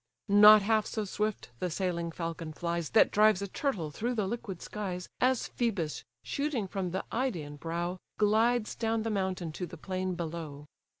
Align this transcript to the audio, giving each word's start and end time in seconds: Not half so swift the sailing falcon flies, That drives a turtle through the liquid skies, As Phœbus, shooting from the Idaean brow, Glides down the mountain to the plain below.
Not 0.29 0.63
half 0.63 0.87
so 0.87 1.05
swift 1.05 1.51
the 1.59 1.69
sailing 1.69 2.09
falcon 2.11 2.53
flies, 2.53 2.89
That 2.89 3.11
drives 3.11 3.43
a 3.43 3.47
turtle 3.47 3.91
through 3.91 4.15
the 4.15 4.25
liquid 4.27 4.59
skies, 4.59 5.07
As 5.19 5.49
Phœbus, 5.55 6.01
shooting 6.23 6.67
from 6.67 6.89
the 6.89 7.05
Idaean 7.11 7.57
brow, 7.59 7.99
Glides 8.17 8.73
down 8.73 9.03
the 9.03 9.11
mountain 9.11 9.51
to 9.51 9.67
the 9.67 9.77
plain 9.77 10.15
below. 10.15 10.65